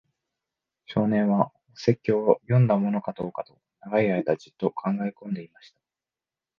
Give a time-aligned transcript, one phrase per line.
[0.87, 5.77] 少年は、お説教を読んだものかどうかと、長い間じっと考えこんでいました。